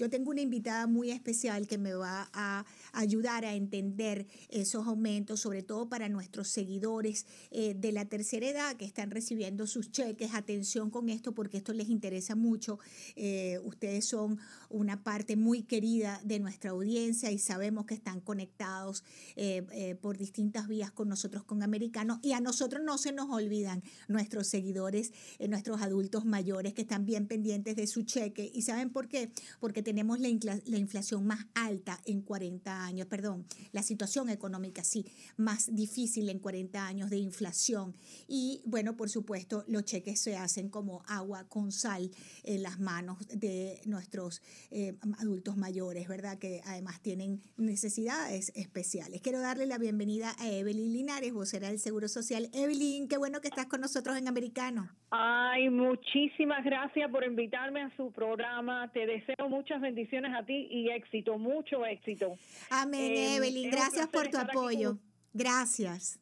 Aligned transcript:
Yo 0.00 0.08
tengo 0.08 0.30
una 0.30 0.40
invitada 0.40 0.86
muy 0.86 1.10
especial 1.10 1.66
que 1.66 1.76
me 1.76 1.92
va 1.92 2.30
a 2.32 2.64
ayudar 2.92 3.44
a 3.44 3.52
entender 3.52 4.26
esos 4.48 4.86
aumentos, 4.86 5.40
sobre 5.40 5.62
todo 5.62 5.90
para 5.90 6.08
nuestros 6.08 6.48
seguidores 6.48 7.26
eh, 7.50 7.74
de 7.74 7.92
la 7.92 8.06
tercera 8.06 8.48
edad 8.48 8.76
que 8.78 8.86
están 8.86 9.10
recibiendo 9.10 9.66
sus 9.66 9.92
cheques. 9.92 10.32
Atención 10.32 10.88
con 10.88 11.10
esto 11.10 11.34
porque 11.34 11.58
esto 11.58 11.74
les 11.74 11.90
interesa 11.90 12.34
mucho. 12.34 12.78
Eh, 13.14 13.60
ustedes 13.62 14.06
son 14.06 14.38
una 14.70 15.04
parte 15.04 15.36
muy 15.36 15.64
querida 15.64 16.18
de 16.24 16.40
nuestra 16.40 16.70
audiencia 16.70 17.30
y 17.30 17.38
sabemos 17.38 17.84
que 17.84 17.92
están 17.92 18.20
conectados 18.20 19.04
eh, 19.36 19.98
por 20.00 20.16
distintas 20.16 20.66
vías 20.66 20.90
con 20.90 21.10
nosotros, 21.10 21.44
con 21.44 21.62
americanos. 21.62 22.20
Y 22.22 22.32
a 22.32 22.40
nosotros 22.40 22.82
no 22.82 22.96
se 22.96 23.12
nos 23.12 23.28
olvidan 23.28 23.82
nuestros 24.08 24.46
seguidores, 24.46 25.12
nuestros 25.46 25.82
adultos 25.82 26.24
mayores 26.24 26.72
que 26.72 26.80
están 26.80 27.04
bien 27.04 27.26
pendientes 27.26 27.76
de 27.76 27.86
su 27.86 28.04
cheque. 28.04 28.50
¿Y 28.54 28.62
saben 28.62 28.88
por 28.88 29.06
qué? 29.06 29.30
Porque 29.60 29.89
tenemos 29.90 30.20
la, 30.20 30.30
la 30.66 30.78
inflación 30.78 31.26
más 31.26 31.48
alta 31.52 31.98
en 32.06 32.22
40 32.22 32.84
años, 32.84 33.08
perdón, 33.08 33.44
la 33.72 33.82
situación 33.82 34.30
económica 34.30 34.84
sí, 34.84 35.04
más 35.36 35.74
difícil 35.74 36.28
en 36.28 36.38
40 36.38 36.86
años 36.86 37.10
de 37.10 37.16
inflación. 37.16 37.96
Y 38.28 38.62
bueno, 38.64 38.96
por 38.96 39.08
supuesto, 39.08 39.64
los 39.66 39.84
cheques 39.84 40.20
se 40.20 40.36
hacen 40.36 40.68
como 40.68 41.02
agua 41.08 41.48
con 41.48 41.72
sal 41.72 42.08
en 42.44 42.62
las 42.62 42.78
manos 42.78 43.18
de 43.34 43.80
nuestros 43.84 44.42
eh, 44.70 44.94
adultos 45.18 45.56
mayores, 45.56 46.06
¿verdad? 46.06 46.38
Que 46.38 46.60
además 46.66 47.02
tienen 47.02 47.40
necesidades 47.56 48.52
especiales. 48.54 49.22
Quiero 49.22 49.40
darle 49.40 49.66
la 49.66 49.78
bienvenida 49.78 50.36
a 50.38 50.48
Evelyn 50.52 50.92
Linares, 50.92 51.32
vocera 51.32 51.66
del 51.66 51.80
Seguro 51.80 52.06
Social. 52.06 52.48
Evelyn, 52.52 53.08
qué 53.08 53.18
bueno 53.18 53.40
que 53.40 53.48
estás 53.48 53.66
con 53.66 53.80
nosotros 53.80 54.16
en 54.16 54.28
Americano. 54.28 54.88
Ay, 55.10 55.68
muchísimas 55.68 56.64
gracias 56.64 57.10
por 57.10 57.24
invitarme 57.24 57.82
a 57.82 57.90
su 57.96 58.12
programa. 58.12 58.88
Te 58.92 59.04
deseo 59.06 59.48
muchas 59.48 59.79
bendiciones 59.80 60.32
a 60.34 60.44
ti 60.44 60.68
y 60.70 60.90
éxito, 60.90 61.38
mucho 61.38 61.84
éxito. 61.86 62.36
Amén, 62.70 63.12
eh, 63.12 63.36
Evelyn. 63.36 63.70
Gracias 63.70 64.08
por 64.08 64.28
tu 64.28 64.38
apoyo. 64.38 64.98
Gracias. 65.32 66.18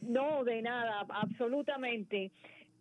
No, 0.00 0.44
de 0.44 0.62
nada, 0.62 1.06
absolutamente. 1.08 2.32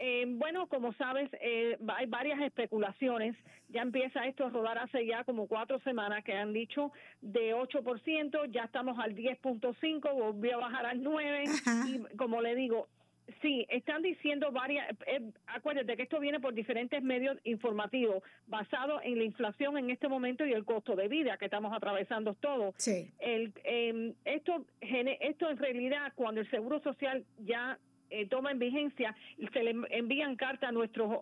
Eh, 0.01 0.25
bueno, 0.27 0.67
como 0.67 0.93
sabes, 0.93 1.29
eh, 1.41 1.77
hay 1.87 2.05
varias 2.05 2.39
especulaciones. 2.39 3.35
Ya 3.67 3.81
empieza 3.81 4.25
esto 4.25 4.45
a 4.45 4.49
rodar 4.49 4.77
hace 4.77 5.05
ya 5.05 5.25
como 5.25 5.47
cuatro 5.47 5.79
semanas 5.81 6.23
que 6.23 6.33
han 6.33 6.53
dicho 6.53 6.91
de 7.21 7.53
8%, 7.53 8.45
ya 8.49 8.63
estamos 8.63 8.97
al 8.97 9.13
10.5, 9.13 10.13
volvió 10.13 10.55
a 10.55 10.61
bajar 10.61 10.85
al 10.85 11.03
9. 11.03 11.43
Y 11.87 12.15
como 12.15 12.41
le 12.41 12.55
digo, 12.55 12.87
Sí, 13.41 13.65
están 13.69 14.01
diciendo 14.01 14.51
varias, 14.51 14.89
eh, 15.07 15.21
acuérdate 15.47 15.95
que 15.95 16.03
esto 16.03 16.19
viene 16.19 16.41
por 16.41 16.53
diferentes 16.53 17.01
medios 17.01 17.37
informativos, 17.45 18.21
basado 18.47 19.01
en 19.01 19.17
la 19.17 19.23
inflación 19.23 19.77
en 19.77 19.89
este 19.89 20.09
momento 20.09 20.45
y 20.45 20.51
el 20.51 20.65
costo 20.65 20.95
de 20.95 21.07
vida 21.07 21.37
que 21.37 21.45
estamos 21.45 21.71
atravesando 21.73 22.33
todos. 22.33 22.75
Sí. 22.77 23.09
El, 23.19 23.53
eh, 23.63 24.13
esto, 24.25 24.65
esto 24.81 25.49
en 25.49 25.57
realidad, 25.57 26.11
cuando 26.15 26.41
el 26.41 26.49
Seguro 26.49 26.81
Social 26.81 27.23
ya 27.45 27.79
eh, 28.09 28.27
toma 28.27 28.51
en 28.51 28.59
vigencia 28.59 29.15
y 29.37 29.47
se 29.47 29.63
le 29.63 29.75
envían 29.91 30.35
cartas 30.35 30.69
a 30.69 30.71
nuestros, 30.73 31.21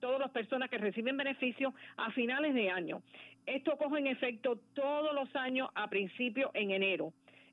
todas 0.00 0.18
las 0.18 0.30
personas 0.30 0.68
que 0.68 0.78
reciben 0.78 1.16
beneficios 1.16 1.74
a 1.96 2.10
finales 2.10 2.54
de 2.54 2.70
año. 2.70 3.02
Esto 3.46 3.76
coge 3.76 4.00
en 4.00 4.06
efecto 4.08 4.58
todos 4.74 5.14
los 5.14 5.34
años 5.36 5.68
a 5.74 5.88
principio 5.88 6.50
en 6.54 6.70
enero 6.72 7.12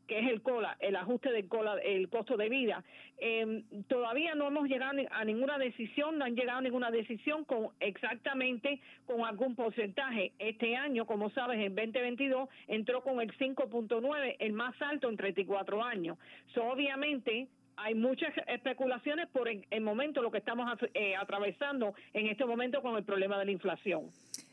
que 0.09 0.19
es 0.19 0.27
el 0.27 0.41
cola, 0.41 0.75
el 0.79 0.95
ajuste 0.95 1.31
del 1.31 1.47
cola, 1.47 1.77
el 1.83 2.09
costo 2.09 2.35
de 2.35 2.49
vida. 2.49 2.83
Em, 3.19 3.63
todavía 3.87 4.33
no 4.33 4.47
hemos 4.47 4.67
llegado 4.67 4.97
a 5.11 5.23
ninguna 5.23 5.59
decisión, 5.59 6.17
no 6.17 6.25
han 6.25 6.35
llegado 6.35 6.57
a 6.57 6.61
ninguna 6.63 6.89
decisión 6.89 7.45
con 7.45 7.69
exactamente 7.79 8.81
con 9.05 9.23
algún 9.23 9.55
porcentaje. 9.55 10.33
Este 10.39 10.75
año, 10.75 11.05
como 11.05 11.29
sabes, 11.29 11.59
en 11.59 11.75
2022 11.75 12.49
entró 12.67 13.03
con 13.03 13.21
el 13.21 13.31
5.9, 13.37 14.37
el 14.39 14.53
más 14.53 14.73
alto 14.81 15.09
en 15.09 15.15
34 15.15 15.83
años. 15.83 16.17
So, 16.55 16.63
obviamente 16.63 17.47
hay 17.77 17.93
muchas 17.93 18.33
especulaciones 18.47 19.27
por 19.27 19.47
el, 19.47 19.81
momento 19.81 20.23
lo 20.23 20.31
que 20.31 20.39
estamos 20.39 20.67
eh, 20.95 21.15
atravesando 21.15 21.93
en 22.13 22.27
este 22.27 22.45
momento 22.45 22.81
con 22.81 22.97
el 22.97 23.03
problema 23.03 23.37
de 23.37 23.45
la 23.45 23.51
inflación. 23.51 24.09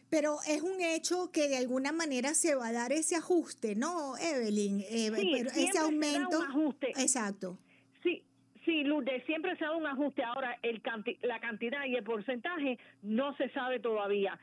Pero 0.09 0.37
es 0.49 0.62
un 0.62 0.81
hecho 0.81 1.31
que 1.33 1.49
de 1.49 1.56
alguna 1.56 1.93
manera 1.93 2.34
se 2.34 2.55
va 2.55 2.69
a 2.69 2.72
dar 2.72 2.93
ese 2.93 3.17
ajuste, 3.17 3.75
¿no, 3.75 4.17
Evelyn? 4.17 4.81
Eh, 4.81 5.47
ese 5.56 5.78
aumento. 5.78 6.41
ajuste. 6.43 6.91
Exacto. 6.91 7.59
Sí, 8.03 8.22
Sí, 8.65 8.83
Lourdes, 8.83 9.25
siempre 9.27 9.56
se 9.56 9.65
ha 9.65 9.69
dado 9.69 9.78
un 9.78 9.87
ajuste. 9.87 10.25
Ahora, 10.25 10.59
el 10.62 10.83
la 11.22 11.39
cantidad 11.41 11.84
y 11.84 11.94
el 11.94 12.03
porcentaje 12.03 12.78
no 13.03 13.37
se 13.37 13.49
sabe 13.50 13.78
todavía. 13.78 14.39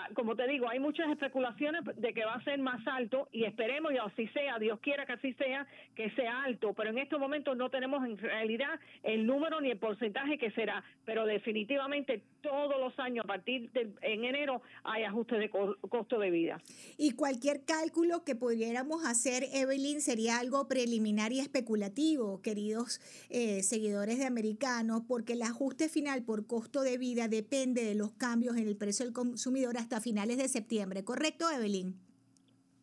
Ah, 0.00 0.08
como 0.14 0.36
te 0.36 0.46
digo, 0.46 0.68
hay 0.68 0.78
muchas 0.78 1.10
especulaciones 1.10 1.82
de 1.96 2.14
que 2.14 2.24
va 2.24 2.34
a 2.34 2.44
ser 2.44 2.60
más 2.60 2.86
alto 2.86 3.28
y 3.32 3.44
esperemos 3.44 3.92
y 3.92 3.98
así 3.98 4.28
sea, 4.28 4.56
Dios 4.60 4.78
quiera 4.78 5.04
que 5.04 5.14
así 5.14 5.32
sea, 5.34 5.66
que 5.96 6.08
sea 6.10 6.44
alto, 6.44 6.72
pero 6.72 6.90
en 6.90 6.98
estos 6.98 7.18
momentos 7.18 7.56
no 7.56 7.68
tenemos 7.68 8.06
en 8.06 8.16
realidad 8.16 8.78
el 9.02 9.26
número 9.26 9.60
ni 9.60 9.72
el 9.72 9.78
porcentaje 9.78 10.38
que 10.38 10.52
será, 10.52 10.84
pero 11.04 11.26
definitivamente 11.26 12.22
todos 12.42 12.80
los 12.80 12.98
años 12.98 13.24
a 13.24 13.28
partir 13.28 13.70
de 13.72 13.92
en 14.02 14.24
enero 14.24 14.62
hay 14.84 15.04
ajuste 15.04 15.36
de 15.36 15.50
costo 15.50 16.18
de 16.18 16.30
vida. 16.30 16.60
Y 16.96 17.12
cualquier 17.12 17.64
cálculo 17.64 18.24
que 18.24 18.34
pudiéramos 18.34 19.04
hacer, 19.04 19.44
Evelyn, 19.52 20.00
sería 20.00 20.38
algo 20.38 20.68
preliminar 20.68 21.32
y 21.32 21.40
especulativo, 21.40 22.40
queridos 22.42 23.00
eh, 23.30 23.62
seguidores 23.62 24.18
de 24.18 24.26
Americanos, 24.26 25.02
porque 25.06 25.34
el 25.34 25.42
ajuste 25.42 25.88
final 25.88 26.22
por 26.22 26.46
costo 26.46 26.82
de 26.82 26.98
vida 26.98 27.28
depende 27.28 27.84
de 27.84 27.94
los 27.94 28.12
cambios 28.12 28.56
en 28.56 28.68
el 28.68 28.76
precio 28.76 29.04
del 29.04 29.14
consumidor 29.14 29.76
hasta 29.76 30.00
finales 30.00 30.38
de 30.38 30.48
septiembre, 30.48 31.04
¿correcto, 31.04 31.50
Evelyn? 31.50 32.07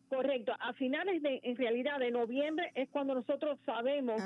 Correcto, 0.08 0.52
a 0.60 0.72
finales 0.74 1.20
de, 1.20 1.40
en 1.42 1.56
realidad, 1.56 1.98
de 1.98 2.12
noviembre 2.12 2.70
es 2.76 2.88
cuando 2.90 3.14
nosotros 3.14 3.58
sabemos, 3.66 4.22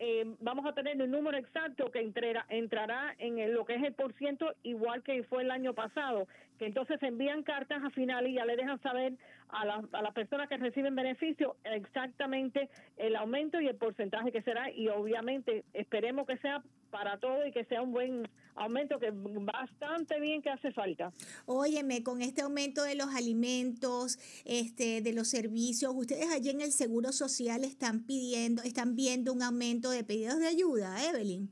eh, 0.00 0.24
vamos 0.40 0.66
a 0.66 0.72
tener 0.72 1.00
el 1.00 1.08
número 1.08 1.38
exacto 1.38 1.90
que 1.92 2.00
entrará, 2.00 2.44
entrará 2.48 3.14
en 3.18 3.54
lo 3.54 3.64
que 3.64 3.76
es 3.76 3.82
el 3.84 3.94
por 3.94 4.12
ciento, 4.14 4.52
igual 4.64 5.04
que 5.04 5.22
fue 5.22 5.42
el 5.42 5.52
año 5.52 5.72
pasado, 5.72 6.26
que 6.58 6.66
entonces 6.66 7.00
envían 7.02 7.44
cartas 7.44 7.80
a 7.84 7.90
finales 7.90 8.32
y 8.32 8.34
ya 8.34 8.44
le 8.44 8.56
dejan 8.56 8.82
saber 8.82 9.12
a, 9.50 9.62
a 9.92 10.02
las 10.02 10.12
personas 10.14 10.48
que 10.48 10.56
reciben 10.56 10.96
beneficio 10.96 11.54
exactamente 11.62 12.68
el 12.96 13.14
aumento 13.14 13.60
y 13.60 13.68
el 13.68 13.76
porcentaje 13.76 14.32
que 14.32 14.42
será 14.42 14.68
y 14.70 14.88
obviamente 14.88 15.64
esperemos 15.74 16.26
que 16.26 16.38
sea 16.38 16.60
para 16.90 17.18
todo 17.18 17.46
y 17.46 17.52
que 17.52 17.64
sea 17.64 17.82
un 17.82 17.92
buen 17.92 18.28
aumento 18.54 18.98
que 18.98 19.10
bastante 19.12 20.20
bien 20.20 20.42
que 20.42 20.50
hace 20.50 20.72
falta. 20.72 21.12
Óyeme, 21.46 22.02
con 22.02 22.20
este 22.20 22.42
aumento 22.42 22.82
de 22.82 22.94
los 22.94 23.14
alimentos, 23.14 24.18
este 24.44 25.00
de 25.00 25.12
los 25.12 25.28
servicios, 25.28 25.92
ustedes 25.94 26.30
allí 26.32 26.50
en 26.50 26.60
el 26.60 26.72
Seguro 26.72 27.12
Social 27.12 27.64
están 27.64 28.06
pidiendo, 28.06 28.62
están 28.62 28.96
viendo 28.96 29.32
un 29.32 29.42
aumento 29.42 29.90
de 29.90 30.04
pedidos 30.04 30.38
de 30.38 30.48
ayuda, 30.48 30.96
Evelyn. 31.08 31.48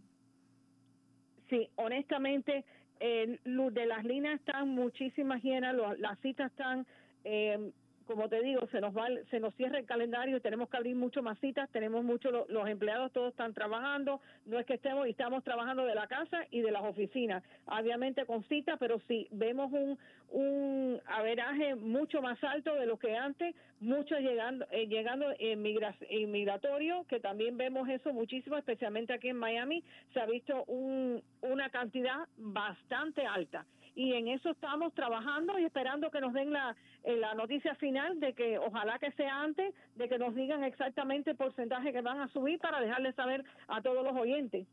Sí, 1.49 1.69
honestamente, 1.77 2.65
eh, 3.01 3.39
de 3.45 3.87
las 3.87 4.05
líneas 4.05 4.41
están 4.41 4.69
muchísimas 4.69 5.43
llenas, 5.43 5.75
las 5.99 6.19
citas 6.21 6.51
están 6.51 6.87
eh, 7.25 7.73
como 8.09 8.27
te 8.31 8.43
digo, 8.43 8.67
se 8.73 8.81
nos 8.81 8.97
va, 8.97 9.07
se 9.31 9.39
nos 9.39 9.55
cierra 9.55 9.79
el 9.79 9.85
calendario, 9.85 10.41
tenemos 10.41 10.71
que 10.71 10.79
abrir 10.79 10.97
mucho 10.97 11.23
más 11.23 11.39
citas, 11.41 11.69
tenemos 11.71 12.03
muchos, 12.03 12.49
los 12.49 12.67
empleados 12.67 13.13
todos 13.13 13.33
están 13.33 13.53
trabajando, 13.53 14.23
no 14.47 14.59
es 14.59 14.65
que 14.65 14.75
estemos, 14.75 15.07
y 15.07 15.11
estamos 15.11 15.45
trabajando 15.45 15.85
de 15.85 15.95
la 15.95 16.07
casa 16.07 16.39
y 16.51 16.63
de 16.63 16.71
las 16.71 16.83
oficinas, 16.85 17.45
obviamente 17.67 18.25
con 18.25 18.43
citas, 18.45 18.79
pero 18.81 18.99
sí, 19.09 19.29
vemos 19.31 19.71
un, 19.73 19.99
un 20.31 21.01
averaje 21.07 21.75
mucho 21.75 22.23
más 22.23 22.43
alto 22.43 22.75
de 22.77 22.87
lo 22.87 22.99
que 22.99 23.15
antes, 23.15 23.55
mucho 23.81 24.19
llegando, 24.19 24.67
eh, 24.71 24.87
llegando 24.87 25.27
en 25.39 25.63
migratorio, 26.33 27.05
que 27.11 27.21
también 27.21 27.59
vemos 27.59 27.91
eso 27.91 28.15
muchísimo, 28.15 28.57
especialmente 28.57 29.13
aquí 29.13 29.29
en 29.29 29.37
Miami, 29.37 29.85
se 30.15 30.21
ha 30.21 30.27
visto 30.27 30.65
un, 30.65 31.23
una 31.43 31.69
cantidad 31.69 32.27
bastante 32.39 33.27
alta 33.27 33.67
y 33.99 34.15
en 34.15 34.29
eso 34.29 34.51
estamos 34.51 34.95
trabajando 34.95 35.59
y 35.59 35.65
esperando 35.65 36.09
que 36.13 36.21
nos 36.21 36.33
den 36.33 36.53
la, 36.53 36.77
eh, 37.03 37.17
la 37.17 37.35
noticia 37.35 37.75
final 37.75 38.21
de 38.21 38.33
que 38.33 38.57
ojalá 38.57 38.97
que 39.01 39.11
sea 39.13 39.41
antes 39.43 39.75
de 39.97 40.09
que 40.09 40.21
nos 40.21 40.37
digan 40.37 40.63
exactamente 40.63 41.33
el 41.33 41.37
porcentaje 41.37 41.93
que 41.93 42.01
van 42.01 42.21
a 42.21 42.29
subir 42.29 42.61
para 42.61 42.81
dejarles 42.81 43.17
saber 43.17 43.45
a 43.67 43.83
todos 43.83 44.05
los 44.05 44.15
oyentes. 44.15 44.69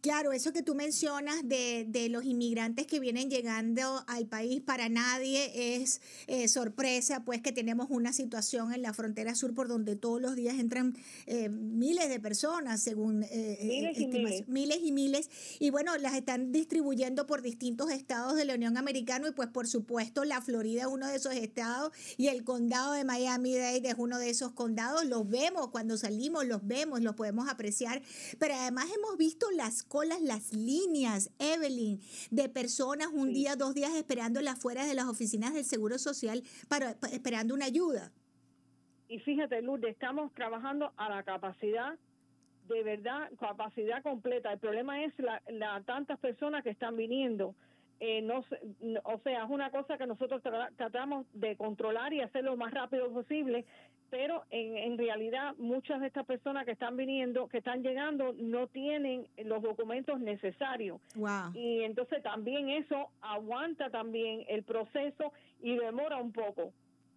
Claro, 0.00 0.32
eso 0.32 0.52
que 0.52 0.62
tú 0.62 0.74
mencionas 0.74 1.46
de, 1.48 1.84
de, 1.88 2.08
los 2.08 2.24
inmigrantes 2.24 2.86
que 2.86 3.00
vienen 3.00 3.30
llegando 3.30 4.04
al 4.06 4.26
país, 4.26 4.60
para 4.60 4.88
nadie 4.88 5.76
es 5.76 6.00
eh, 6.26 6.48
sorpresa, 6.48 7.24
pues 7.24 7.40
que 7.40 7.52
tenemos 7.52 7.88
una 7.90 8.12
situación 8.12 8.72
en 8.72 8.82
la 8.82 8.92
frontera 8.92 9.34
sur 9.34 9.54
por 9.54 9.68
donde 9.68 9.96
todos 9.96 10.20
los 10.20 10.34
días 10.34 10.58
entran 10.58 10.96
eh, 11.26 11.48
miles 11.48 12.08
de 12.08 12.20
personas, 12.20 12.82
según 12.82 13.24
eh, 13.24 13.58
miles, 13.62 13.98
y 13.98 14.06
miles. 14.06 14.48
miles 14.48 14.78
y 14.82 14.92
miles. 14.92 15.30
Y 15.58 15.70
bueno, 15.70 15.96
las 15.98 16.14
están 16.14 16.52
distribuyendo 16.52 17.26
por 17.26 17.42
distintos 17.42 17.90
estados 17.90 18.36
de 18.36 18.44
la 18.44 18.54
Unión 18.54 18.76
Americana 18.76 19.28
y 19.28 19.32
pues 19.32 19.48
por 19.48 19.66
supuesto 19.66 20.24
la 20.24 20.40
Florida 20.40 20.82
es 20.82 20.88
uno 20.88 21.06
de 21.06 21.16
esos 21.16 21.34
estados 21.34 21.92
y 22.16 22.28
el 22.28 22.44
condado 22.44 22.92
de 22.92 23.04
Miami-Dade 23.04 23.88
es 23.88 23.94
uno 23.98 24.18
de 24.18 24.30
esos 24.30 24.52
condados. 24.52 25.06
Los 25.06 25.28
vemos 25.28 25.70
cuando 25.70 25.96
salimos, 25.96 26.46
los 26.46 26.66
vemos, 26.66 27.00
los 27.00 27.14
podemos 27.14 27.48
apreciar, 27.48 28.02
pero 28.38 28.54
además 28.54 28.86
hemos 28.96 29.16
visto 29.16 29.50
la 29.50 29.70
las 29.82 29.84
colas, 29.84 30.20
las 30.22 30.52
líneas, 30.52 31.30
Evelyn, 31.38 32.00
de 32.30 32.48
personas 32.48 33.08
un 33.12 33.32
día, 33.32 33.56
dos 33.56 33.74
días 33.74 33.94
esperando 33.94 34.40
afuera 34.48 34.84
de 34.86 34.94
las 34.94 35.06
oficinas 35.06 35.54
del 35.54 35.64
Seguro 35.64 35.98
Social 35.98 36.42
para 36.68 36.96
esperando 37.12 37.54
una 37.54 37.66
ayuda. 37.66 38.12
Y 39.08 39.18
fíjate, 39.20 39.60
Lourdes, 39.62 39.92
estamos 39.92 40.32
trabajando 40.34 40.92
a 40.96 41.08
la 41.08 41.22
capacidad 41.22 41.98
de 42.68 42.82
verdad, 42.84 43.30
capacidad 43.38 44.02
completa. 44.02 44.52
El 44.52 44.58
problema 44.58 45.04
es 45.04 45.12
la, 45.18 45.42
la 45.48 45.82
tantas 45.82 46.18
personas 46.20 46.62
que 46.62 46.70
están 46.70 46.96
viniendo. 46.96 47.54
Eh, 48.04 48.20
no, 48.20 48.44
o 49.04 49.18
sea, 49.20 49.44
es 49.44 49.48
una 49.50 49.70
cosa 49.70 49.96
que 49.96 50.08
nosotros 50.08 50.42
tratamos 50.76 51.24
de 51.34 51.54
controlar 51.54 52.12
y 52.12 52.20
hacer 52.20 52.42
lo 52.42 52.56
más 52.56 52.74
rápido 52.74 53.08
posible, 53.12 53.64
pero 54.10 54.42
en, 54.50 54.76
en 54.76 54.98
realidad 54.98 55.54
muchas 55.56 56.00
de 56.00 56.08
estas 56.08 56.26
personas 56.26 56.64
que 56.64 56.72
están 56.72 56.96
viniendo, 56.96 57.46
que 57.46 57.58
están 57.58 57.84
llegando, 57.84 58.34
no 58.36 58.66
tienen 58.66 59.28
los 59.44 59.62
documentos 59.62 60.18
necesarios. 60.18 61.00
Y 61.54 61.84
entonces 61.84 62.24
también 62.24 62.70
eso 62.70 63.10
aguanta 63.20 63.88
también 63.90 64.44
el 64.48 64.64
proceso 64.64 65.32
y 65.60 65.76
demora 65.76 66.16
un 66.16 66.32
poco 66.32 66.72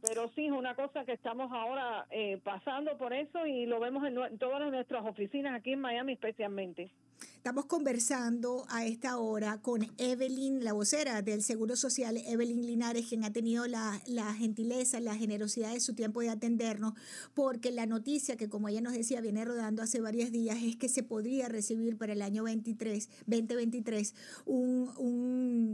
pero 0.08 0.30
sí 0.36 0.46
es 0.46 0.52
una 0.52 0.76
cosa 0.76 1.04
que 1.04 1.14
estamos 1.14 1.52
ahora 1.52 2.06
eh, 2.12 2.40
pasando 2.44 2.98
por 2.98 3.14
eso 3.14 3.46
y 3.46 3.66
lo 3.66 3.80
vemos 3.80 4.06
en, 4.06 4.38
todas 4.38 4.72
nuestras 4.72 5.06
oficinas 5.06 5.56
aquí 5.56 5.74
en 5.74 5.82
Miami 5.82 6.14
especialmente. 6.14 6.92
Estamos 7.38 7.66
conversando 7.66 8.66
a 8.70 8.86
esta 8.86 9.20
hora 9.20 9.62
con 9.62 9.88
Evelyn, 10.00 10.64
la 10.64 10.74
vocera 10.74 11.22
del 11.22 11.44
Seguro 11.44 11.76
Social, 11.76 12.18
Evelyn 12.18 12.66
Linares, 12.66 13.08
quien 13.08 13.24
ha 13.24 13.32
tenido 13.32 13.68
la, 13.68 14.02
la, 14.08 14.34
gentileza, 14.34 15.00
la 15.00 15.16
generosidad 15.16 15.72
de 15.72 15.80
su 15.80 15.94
tiempo 15.94 16.22
de 16.22 16.30
atendernos, 16.30 16.94
porque 17.36 17.72
la 17.72 17.86
noticia 17.86 18.36
que, 18.36 18.50
como 18.50 18.68
ella 18.68 18.82
nos 18.82 18.94
decía, 18.94 19.22
viene 19.22 19.46
rodando 19.46 19.84
hace 19.84 20.02
varios 20.02 20.32
días, 20.32 20.58
es 20.62 20.76
que 20.76 20.90
se 20.90 21.04
podría 21.04 21.48
recibir 21.48 21.98
para 21.98 22.14
el 22.14 22.24
año 22.24 22.44
23, 22.44 23.10
2023 23.28 24.16
un, 24.46 24.92
un, 24.98 24.98
un 24.98 25.65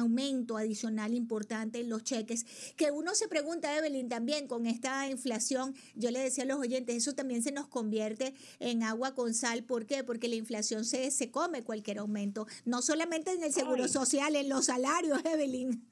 aumento 0.00 0.56
adicional 0.56 1.14
importante 1.14 1.80
en 1.80 1.88
los 1.88 2.02
cheques, 2.02 2.44
que 2.76 2.90
uno 2.90 3.14
se 3.14 3.28
pregunta, 3.28 3.76
Evelyn, 3.76 4.08
también 4.08 4.48
con 4.48 4.66
esta 4.66 5.08
inflación, 5.08 5.74
yo 5.94 6.10
le 6.10 6.18
decía 6.18 6.44
a 6.44 6.46
los 6.46 6.58
oyentes, 6.58 6.96
eso 6.96 7.14
también 7.14 7.42
se 7.42 7.52
nos 7.52 7.68
convierte 7.68 8.34
en 8.58 8.82
agua 8.82 9.14
con 9.14 9.34
sal, 9.34 9.62
¿por 9.62 9.86
qué? 9.86 10.02
Porque 10.02 10.28
la 10.28 10.34
inflación 10.34 10.84
se, 10.84 11.30
come 11.30 11.62
cualquier 11.62 11.98
aumento, 11.98 12.46
no 12.64 12.82
solamente 12.82 13.32
en 13.32 13.44
el 13.44 13.52
seguro 13.52 13.86
social, 13.88 14.34
en 14.34 14.48
los 14.48 14.66
salarios, 14.66 15.20
Evelyn. 15.24 15.89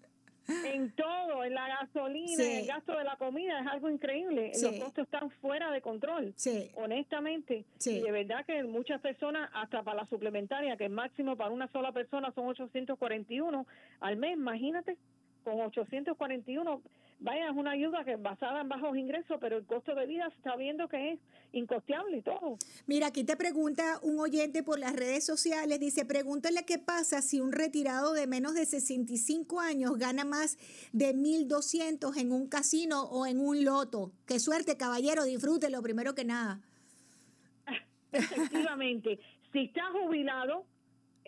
En 0.64 0.90
todo, 0.92 1.44
en 1.44 1.54
la 1.54 1.68
gasolina, 1.68 2.42
en 2.42 2.58
el 2.60 2.66
gasto 2.66 2.96
de 2.96 3.04
la 3.04 3.16
comida, 3.16 3.60
es 3.60 3.66
algo 3.66 3.90
increíble. 3.90 4.52
Los 4.62 4.72
costos 4.76 5.04
están 5.04 5.30
fuera 5.30 5.70
de 5.70 5.82
control, 5.82 6.34
honestamente. 6.74 7.64
Y 7.84 8.00
de 8.00 8.10
verdad 8.10 8.46
que 8.46 8.62
muchas 8.64 9.00
personas, 9.00 9.50
hasta 9.52 9.82
para 9.82 9.98
la 10.02 10.06
suplementaria, 10.06 10.76
que 10.76 10.86
el 10.86 10.92
máximo 10.92 11.36
para 11.36 11.50
una 11.50 11.68
sola 11.68 11.92
persona 11.92 12.32
son 12.32 12.46
841 12.48 13.66
al 14.00 14.16
mes, 14.16 14.32
imagínate, 14.32 14.96
con 15.44 15.60
841 15.60 16.82
vaya, 17.20 17.50
es 17.50 17.56
una 17.56 17.72
ayuda 17.72 18.04
que 18.04 18.16
basada 18.16 18.60
en 18.60 18.68
bajos 18.68 18.96
ingresos, 18.96 19.38
pero 19.40 19.56
el 19.56 19.66
costo 19.66 19.94
de 19.94 20.06
vida 20.06 20.28
se 20.30 20.36
está 20.36 20.56
viendo 20.56 20.88
que 20.88 21.12
es 21.12 21.20
incosteable 21.52 22.18
y 22.18 22.22
todo. 22.22 22.58
Mira, 22.86 23.08
aquí 23.08 23.24
te 23.24 23.36
pregunta 23.36 23.98
un 24.02 24.18
oyente 24.20 24.62
por 24.62 24.78
las 24.78 24.94
redes 24.94 25.24
sociales, 25.24 25.80
dice, 25.80 26.04
pregúntale 26.04 26.64
qué 26.64 26.78
pasa 26.78 27.22
si 27.22 27.40
un 27.40 27.52
retirado 27.52 28.12
de 28.12 28.26
menos 28.26 28.54
de 28.54 28.66
65 28.66 29.60
años 29.60 29.98
gana 29.98 30.24
más 30.24 30.58
de 30.92 31.14
1.200 31.14 32.16
en 32.16 32.32
un 32.32 32.48
casino 32.48 33.02
o 33.04 33.26
en 33.26 33.40
un 33.40 33.64
loto. 33.64 34.12
Qué 34.26 34.38
suerte, 34.38 34.76
caballero, 34.76 35.24
disfrútelo 35.24 35.82
primero 35.82 36.14
que 36.14 36.24
nada. 36.24 36.60
Efectivamente, 38.12 39.18
si 39.52 39.64
está 39.64 39.82
jubilado, 39.92 40.64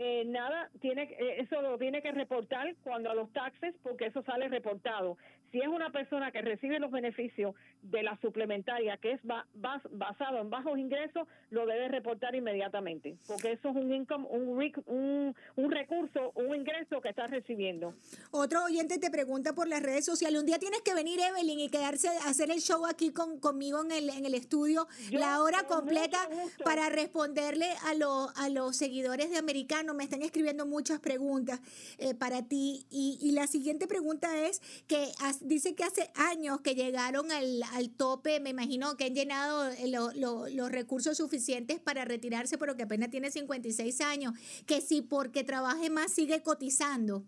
eh, 0.02 0.24
nada, 0.24 0.70
tiene 0.80 1.02
eh, 1.02 1.42
eso 1.42 1.60
lo 1.60 1.76
tiene 1.76 2.00
que 2.00 2.10
reportar 2.10 2.74
cuando 2.82 3.10
a 3.10 3.14
los 3.14 3.30
taxes, 3.32 3.74
porque 3.82 4.06
eso 4.06 4.22
sale 4.22 4.48
reportado 4.48 5.18
si 5.52 5.58
es 5.58 5.68
una 5.68 5.90
persona 5.90 6.30
que 6.30 6.42
recibe 6.42 6.78
los 6.78 6.90
beneficios 6.90 7.54
de 7.82 8.02
la 8.02 8.18
suplementaria 8.20 8.96
que 8.98 9.12
es 9.12 9.20
basado 9.24 10.38
en 10.38 10.50
bajos 10.50 10.78
ingresos, 10.78 11.26
lo 11.50 11.66
debe 11.66 11.88
reportar 11.88 12.34
inmediatamente, 12.34 13.16
porque 13.26 13.52
eso 13.52 13.70
es 13.70 13.76
un 13.76 13.92
income, 13.92 14.26
un, 14.28 15.34
un, 15.56 15.70
recurso, 15.70 16.32
un 16.34 16.54
ingreso 16.54 17.00
que 17.00 17.08
está 17.08 17.26
recibiendo. 17.26 17.94
Otro 18.30 18.64
oyente 18.64 18.98
te 18.98 19.10
pregunta 19.10 19.54
por 19.54 19.66
las 19.66 19.82
redes 19.82 20.04
sociales, 20.04 20.40
un 20.40 20.46
día 20.46 20.58
tienes 20.58 20.82
que 20.82 20.94
venir 20.94 21.20
Evelyn 21.20 21.60
y 21.60 21.68
quedarse 21.68 22.08
a 22.08 22.28
hacer 22.28 22.50
el 22.50 22.60
show 22.60 22.86
aquí 22.86 23.12
con, 23.12 23.40
conmigo 23.40 23.82
en 23.82 23.92
el, 23.92 24.10
en 24.10 24.26
el 24.26 24.34
estudio, 24.34 24.86
la 25.10 25.42
hora 25.42 25.64
completa 25.64 26.18
para 26.64 26.88
responderle 26.90 27.66
a, 27.86 27.94
los 27.94 28.30
a 28.36 28.48
los 28.48 28.76
seguidores 28.76 29.30
de 29.30 29.38
Americano. 29.38 29.94
Me 29.94 30.04
están 30.04 30.22
escribiendo 30.22 30.66
muchas 30.66 31.00
preguntas 31.00 31.60
eh, 31.98 32.14
para 32.14 32.42
ti 32.42 32.86
y, 32.90 33.18
y 33.20 33.32
la 33.32 33.46
siguiente 33.46 33.86
pregunta 33.86 34.46
es 34.46 34.60
que 34.86 35.08
dice 35.40 35.74
que 35.74 35.84
hace 35.84 36.10
años 36.14 36.60
que 36.60 36.74
llegaron 36.74 37.30
al, 37.32 37.62
al 37.74 37.90
tope, 37.90 38.40
me 38.40 38.50
imagino 38.50 38.96
que 38.96 39.04
han 39.04 39.14
llenado 39.14 39.68
eh, 39.70 39.88
los 39.88 40.72
recursos 40.72 41.16
suficientes 41.16 41.80
para 41.80 42.04
retirarse, 42.04 42.58
pero 42.58 42.76
que 42.76 42.84
apenas 42.84 43.10
tiene 43.10 43.30
56 43.30 44.00
años, 44.00 44.34
que 44.66 44.80
si 44.80 45.02
porque 45.02 45.44
trabaje 45.44 45.90
más 45.90 46.12
sigue 46.12 46.42
cotizando. 46.42 47.24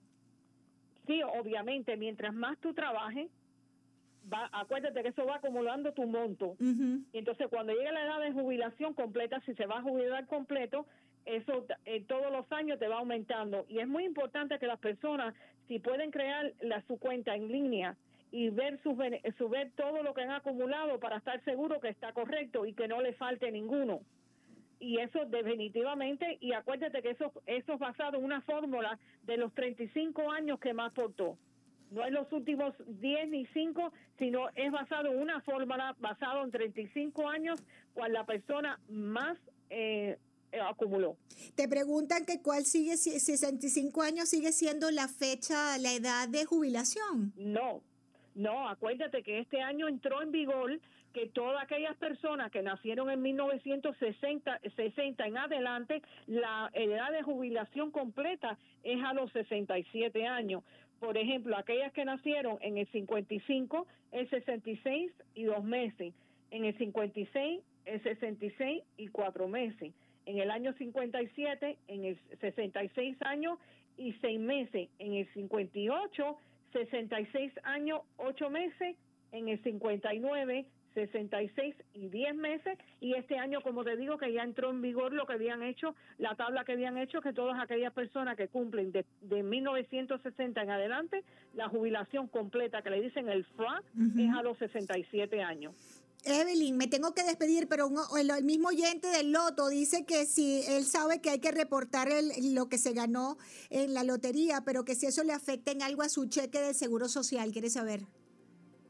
Sí, 1.06 1.20
obviamente, 1.22 1.96
mientras 1.96 2.32
más 2.32 2.58
tú 2.58 2.74
trabajes, 2.74 3.28
va, 4.32 4.48
acuérdate 4.52 5.02
que 5.02 5.08
eso 5.08 5.26
va 5.26 5.36
acumulando 5.36 5.92
tu 5.92 6.06
monto. 6.06 6.56
Y 6.60 7.18
entonces 7.18 7.48
cuando 7.48 7.72
llegue 7.72 7.92
la 7.92 8.04
edad 8.04 8.20
de 8.20 8.32
jubilación 8.32 8.94
completa, 8.94 9.40
si 9.44 9.54
se 9.54 9.66
va 9.66 9.78
a 9.78 9.82
jubilar 9.82 10.26
completo, 10.26 10.86
eso 11.24 11.66
eh, 11.84 12.04
todos 12.06 12.32
los 12.32 12.50
años 12.52 12.78
te 12.78 12.88
va 12.88 12.98
aumentando. 12.98 13.64
Y 13.68 13.78
es 13.78 13.88
muy 13.88 14.04
importante 14.04 14.58
que 14.58 14.66
las 14.66 14.78
personas, 14.78 15.34
si 15.68 15.78
pueden 15.78 16.10
crear 16.10 16.52
la, 16.60 16.82
su 16.82 16.98
cuenta 16.98 17.34
en 17.34 17.48
línea 17.48 17.96
y 18.30 18.50
ver, 18.50 18.80
su, 18.82 18.96
su, 19.38 19.48
ver 19.48 19.70
todo 19.76 20.02
lo 20.02 20.14
que 20.14 20.22
han 20.22 20.30
acumulado 20.30 20.98
para 20.98 21.18
estar 21.18 21.42
seguro 21.44 21.80
que 21.80 21.88
está 21.88 22.12
correcto 22.12 22.66
y 22.66 22.72
que 22.72 22.88
no 22.88 23.00
le 23.02 23.12
falte 23.14 23.50
ninguno. 23.50 24.00
Y 24.80 24.98
eso 24.98 25.24
definitivamente, 25.26 26.38
y 26.40 26.54
acuérdate 26.54 27.02
que 27.02 27.10
eso, 27.10 27.32
eso 27.46 27.74
es 27.74 27.78
basado 27.78 28.18
en 28.18 28.24
una 28.24 28.40
fórmula 28.40 28.98
de 29.22 29.36
los 29.36 29.54
35 29.54 30.32
años 30.32 30.58
que 30.58 30.74
más 30.74 30.90
aportó. 30.90 31.38
No 31.92 32.04
es 32.04 32.10
los 32.10 32.32
últimos 32.32 32.74
10 32.86 33.28
ni 33.28 33.46
5, 33.46 33.92
sino 34.18 34.48
es 34.56 34.72
basado 34.72 35.12
en 35.12 35.20
una 35.20 35.40
fórmula 35.42 35.94
basado 36.00 36.42
en 36.42 36.50
35 36.50 37.28
años, 37.28 37.62
cual 37.92 38.14
la 38.14 38.24
persona 38.24 38.80
más 38.88 39.36
eh, 39.68 40.18
acumuló. 40.60 41.16
Te 41.54 41.68
preguntan 41.68 42.24
que 42.26 42.42
cuál 42.42 42.64
sigue, 42.64 42.96
65 42.96 44.02
años 44.02 44.28
sigue 44.28 44.52
siendo 44.52 44.90
la 44.90 45.08
fecha, 45.08 45.78
la 45.78 45.92
edad 45.92 46.28
de 46.28 46.44
jubilación. 46.44 47.32
No, 47.36 47.82
no, 48.34 48.68
acuérdate 48.68 49.22
que 49.22 49.38
este 49.38 49.60
año 49.60 49.88
entró 49.88 50.22
en 50.22 50.32
vigor 50.32 50.80
que 51.12 51.26
todas 51.26 51.62
aquellas 51.62 51.94
personas 51.96 52.50
que 52.50 52.62
nacieron 52.62 53.10
en 53.10 53.20
1960 53.20 54.60
60 54.76 55.26
en 55.26 55.36
adelante, 55.36 56.02
la 56.26 56.70
edad 56.72 57.12
de 57.12 57.22
jubilación 57.22 57.90
completa 57.90 58.58
es 58.82 59.02
a 59.04 59.12
los 59.12 59.30
67 59.32 60.26
años. 60.26 60.64
Por 61.00 61.18
ejemplo, 61.18 61.56
aquellas 61.56 61.92
que 61.92 62.04
nacieron 62.04 62.58
en 62.62 62.78
el 62.78 62.86
55, 62.92 63.86
el 64.12 64.30
66 64.30 65.12
y 65.34 65.44
dos 65.44 65.64
meses. 65.64 66.14
En 66.50 66.64
el 66.64 66.76
56, 66.78 67.60
el 67.84 68.02
66 68.02 68.82
y 68.96 69.08
cuatro 69.08 69.48
meses 69.48 69.92
en 70.26 70.38
el 70.38 70.50
año 70.50 70.72
57, 70.74 71.78
en 71.88 72.04
el 72.04 72.18
66 72.40 73.16
años 73.22 73.58
y 73.96 74.12
6 74.14 74.40
meses, 74.40 74.88
en 74.98 75.14
el 75.14 75.32
58, 75.34 76.36
66 76.72 77.52
años, 77.64 78.00
8 78.16 78.50
meses, 78.50 78.96
en 79.32 79.48
el 79.48 79.62
59, 79.62 80.66
66 80.94 81.74
y 81.94 82.08
10 82.08 82.34
meses. 82.34 82.78
Y 83.00 83.14
este 83.14 83.38
año 83.38 83.62
como 83.62 83.84
te 83.84 83.96
digo 83.96 84.18
que 84.18 84.32
ya 84.32 84.42
entró 84.42 84.70
en 84.70 84.82
vigor 84.82 85.12
lo 85.12 85.26
que 85.26 85.34
habían 85.34 85.62
hecho 85.62 85.94
la 86.18 86.34
tabla 86.34 86.64
que 86.64 86.72
habían 86.72 86.98
hecho 86.98 87.20
que 87.20 87.32
todas 87.32 87.58
aquellas 87.60 87.92
personas 87.92 88.36
que 88.36 88.48
cumplen 88.48 88.92
de, 88.92 89.04
de 89.22 89.42
1960 89.42 90.62
en 90.62 90.70
adelante 90.70 91.24
la 91.54 91.68
jubilación 91.68 92.28
completa 92.28 92.82
que 92.82 92.90
le 92.90 93.00
dicen 93.00 93.28
el 93.28 93.44
FRA 93.44 93.82
es 94.18 94.34
a 94.34 94.42
los 94.42 94.58
67 94.58 95.42
años 95.42 95.74
Evelyn, 96.24 96.76
me 96.76 96.86
tengo 96.86 97.14
que 97.14 97.24
despedir, 97.24 97.68
pero 97.68 97.90
el, 98.16 98.44
mismo 98.44 98.68
oyente 98.68 99.08
del 99.08 99.32
loto 99.32 99.68
dice 99.68 100.04
que 100.04 100.24
si 100.24 100.62
él 100.68 100.84
sabe 100.84 101.20
que 101.20 101.30
hay 101.30 101.40
que 101.40 101.50
reportar 101.50 102.08
el, 102.10 102.54
lo 102.54 102.68
que 102.68 102.78
se 102.78 102.92
ganó 102.92 103.38
en 103.70 103.92
la 103.92 104.04
lotería, 104.04 104.62
pero 104.64 104.84
que 104.84 104.94
si 104.94 105.06
eso 105.06 105.24
le 105.24 105.32
afecta 105.32 105.72
en 105.72 105.82
algo 105.82 106.02
a 106.02 106.08
su 106.08 106.26
cheque 106.26 106.60
de 106.60 106.74
seguro 106.74 107.08
social, 107.08 107.50
¿quiere 107.50 107.70
saber? 107.70 108.06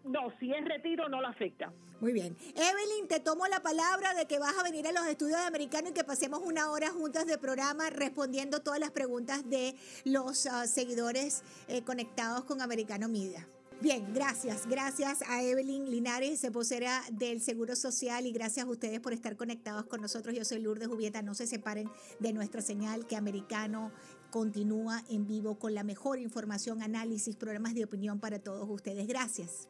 No, 0.05 0.33
si 0.39 0.53
es 0.53 0.65
retiro 0.65 1.09
no 1.09 1.21
le 1.21 1.29
afecta. 1.29 1.73
Muy 2.01 2.13
bien. 2.13 2.37
Evelyn, 2.57 3.07
te 3.07 3.21
tomo 3.21 3.47
la 3.47 3.63
palabra 3.63 4.13
de 4.15 4.27
que 4.27 4.41
vas 4.41 4.59
a 4.59 4.65
venir 4.65 4.89
a 4.89 4.93
los 4.93 5.07
estudios 5.07 5.39
de 5.39 5.47
americano 5.47 5.91
y 5.91 5.93
que 5.93 6.03
pasemos 6.03 6.41
una 6.45 6.71
hora 6.73 6.91
juntas 6.91 7.27
de 7.27 7.39
programa 7.39 7.89
respondiendo 7.91 8.61
todas 8.61 8.81
las 8.81 8.91
preguntas 8.91 9.49
de 9.49 9.77
los 10.05 10.47
ah, 10.47 10.67
seguidores 10.67 11.45
eh, 11.69 11.83
conectados 11.83 12.45
con 12.45 12.61
Americano 12.61 13.09
Media. 13.09 13.47
Bien, 13.83 14.15
gracias. 14.15 14.69
Gracias 14.69 15.23
a 15.29 15.43
Evelyn 15.43 15.91
Linares, 15.91 16.49
vocera 16.53 17.03
del 17.11 17.41
Seguro 17.41 17.75
Social, 17.75 18.25
y 18.27 18.31
gracias 18.31 18.65
a 18.65 18.71
ustedes 18.71 19.01
por 19.01 19.13
estar 19.13 19.37
conectados 19.37 19.87
con 19.87 20.01
nosotros. 20.01 20.37
Yo 20.37 20.45
soy 20.45 20.61
Lourdes 20.61 20.87
Jubieta. 20.87 21.21
No 21.21 21.35
se 21.35 21.49
separen 21.49 21.91
de 22.21 22.33
nuestra 22.33 22.63
señal 22.63 23.09
que 23.09 23.17
Americano 23.17 23.91
continúa 24.31 25.03
en 25.09 25.27
vivo 25.27 25.59
con 25.59 25.75
la 25.75 25.83
mejor 25.83 26.21
información, 26.21 26.81
análisis, 26.81 27.35
programas 27.35 27.75
de 27.75 27.83
opinión 27.83 28.21
para 28.21 28.39
todos 28.39 28.71
ustedes. 28.71 29.09
Gracias. 29.09 29.67